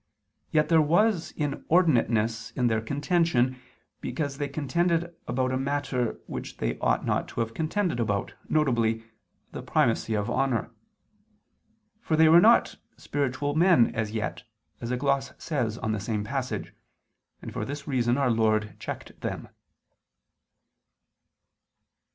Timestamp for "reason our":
17.87-18.31